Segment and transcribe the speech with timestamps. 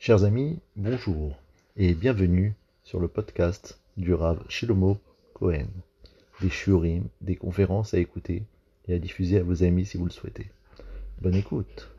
[0.00, 1.36] Chers amis, bonjour
[1.76, 2.54] et bienvenue
[2.84, 4.96] sur le podcast du Rav Shilomo
[5.34, 5.66] Cohen.
[6.40, 8.44] Des shurim, des conférences à écouter
[8.86, 10.52] et à diffuser à vos amis si vous le souhaitez.
[11.20, 11.90] Bonne écoute